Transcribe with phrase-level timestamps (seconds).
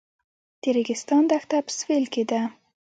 [0.61, 2.41] د ریګستان دښته په سویل کې ده